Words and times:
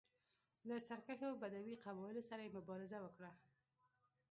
له 0.67 0.75
سرکښو 0.87 1.29
بدوي 1.41 1.75
قبایلو 1.85 2.27
سره 2.29 2.41
یې 2.45 2.53
مبارزه 2.57 2.97
وکړه. 3.01 3.31